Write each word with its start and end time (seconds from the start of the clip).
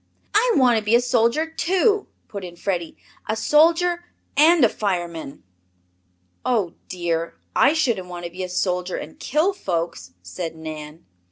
"I 0.33 0.53
want 0.55 0.79
to 0.79 0.83
be 0.83 0.95
a 0.95 0.99
soldier, 0.99 1.45
too," 1.47 2.07
put 2.27 2.43
in 2.43 2.55
Freddie. 2.55 2.97
"A 3.29 3.35
soldier 3.35 4.03
and 4.35 4.65
a 4.65 4.67
fireman." 4.67 5.43
"Oh, 6.43 6.73
dear, 6.89 7.35
I 7.55 7.73
shouldn't 7.73 8.07
want 8.07 8.25
to 8.25 8.31
be 8.31 8.41
a 8.43 8.49
soldier 8.49 8.95
and 8.95 9.19
kill 9.19 9.53
folks," 9.53 10.13
said 10.23 10.55
Nan. 10.55 11.05